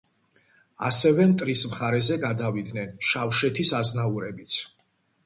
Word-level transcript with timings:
ასევე 0.87 1.27
მტრის 1.33 1.61
მხარეზე 1.73 2.17
გადავიდნენ 2.23 2.97
შავშეთის 3.11 3.75
აზნაურებიც. 3.81 4.57